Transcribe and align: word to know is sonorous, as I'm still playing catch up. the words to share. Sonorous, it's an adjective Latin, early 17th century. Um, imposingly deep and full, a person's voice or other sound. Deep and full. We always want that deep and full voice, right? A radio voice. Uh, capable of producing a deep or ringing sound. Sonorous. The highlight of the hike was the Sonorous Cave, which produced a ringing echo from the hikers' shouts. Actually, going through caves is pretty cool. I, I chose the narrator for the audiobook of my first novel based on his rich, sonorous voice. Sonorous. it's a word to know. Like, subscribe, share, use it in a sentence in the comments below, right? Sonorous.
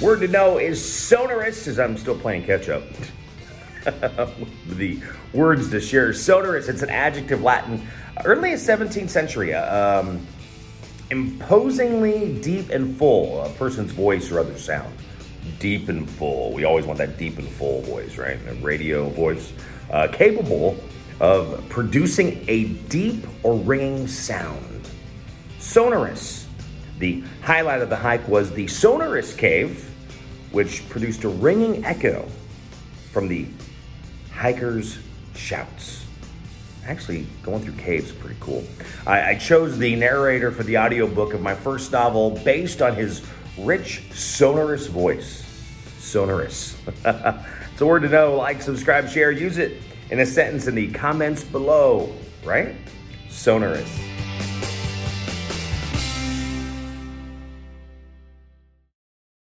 word 0.00 0.20
to 0.20 0.28
know 0.28 0.58
is 0.58 0.82
sonorous, 0.82 1.66
as 1.66 1.78
I'm 1.78 1.96
still 1.96 2.18
playing 2.18 2.44
catch 2.44 2.68
up. 2.68 2.82
the 4.66 5.00
words 5.32 5.70
to 5.70 5.80
share. 5.80 6.12
Sonorous, 6.12 6.68
it's 6.68 6.82
an 6.82 6.90
adjective 6.90 7.42
Latin, 7.42 7.86
early 8.24 8.50
17th 8.50 9.08
century. 9.08 9.54
Um, 9.54 10.26
imposingly 11.10 12.34
deep 12.40 12.70
and 12.70 12.96
full, 12.96 13.42
a 13.42 13.50
person's 13.50 13.92
voice 13.92 14.30
or 14.30 14.40
other 14.40 14.58
sound. 14.58 14.94
Deep 15.58 15.88
and 15.88 16.08
full. 16.08 16.52
We 16.52 16.64
always 16.64 16.86
want 16.86 16.98
that 16.98 17.18
deep 17.18 17.38
and 17.38 17.48
full 17.48 17.82
voice, 17.82 18.16
right? 18.16 18.38
A 18.48 18.54
radio 18.54 19.08
voice. 19.08 19.52
Uh, 19.90 20.08
capable 20.08 20.76
of 21.18 21.68
producing 21.68 22.44
a 22.48 22.64
deep 22.64 23.26
or 23.42 23.54
ringing 23.54 24.06
sound. 24.06 24.88
Sonorous. 25.58 26.46
The 27.00 27.24
highlight 27.42 27.80
of 27.80 27.88
the 27.88 27.96
hike 27.96 28.28
was 28.28 28.52
the 28.52 28.66
Sonorous 28.66 29.34
Cave, 29.34 29.90
which 30.52 30.86
produced 30.90 31.24
a 31.24 31.28
ringing 31.28 31.82
echo 31.82 32.28
from 33.10 33.26
the 33.26 33.46
hikers' 34.30 34.98
shouts. 35.34 36.04
Actually, 36.86 37.26
going 37.42 37.62
through 37.62 37.74
caves 37.74 38.10
is 38.10 38.12
pretty 38.12 38.36
cool. 38.38 38.64
I, 39.06 39.30
I 39.30 39.34
chose 39.36 39.78
the 39.78 39.96
narrator 39.96 40.52
for 40.52 40.62
the 40.62 40.76
audiobook 40.76 41.32
of 41.32 41.40
my 41.40 41.54
first 41.54 41.90
novel 41.90 42.38
based 42.44 42.82
on 42.82 42.94
his 42.94 43.26
rich, 43.58 44.02
sonorous 44.12 44.86
voice. 44.86 45.42
Sonorous. 45.98 46.76
it's 47.04 47.80
a 47.80 47.86
word 47.86 48.02
to 48.02 48.10
know. 48.10 48.36
Like, 48.36 48.60
subscribe, 48.60 49.08
share, 49.08 49.30
use 49.30 49.56
it 49.56 49.80
in 50.10 50.20
a 50.20 50.26
sentence 50.26 50.66
in 50.66 50.74
the 50.74 50.90
comments 50.92 51.44
below, 51.44 52.14
right? 52.44 52.74
Sonorous. 53.30 54.09